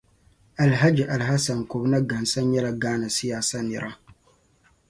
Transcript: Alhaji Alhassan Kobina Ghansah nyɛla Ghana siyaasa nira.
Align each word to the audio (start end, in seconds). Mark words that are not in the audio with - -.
Alhaji 0.63 1.03
Alhassan 1.15 1.59
Kobina 1.69 1.99
Ghansah 2.09 2.45
nyɛla 2.47 2.71
Ghana 2.81 3.07
siyaasa 3.17 3.57
nira. 3.67 3.89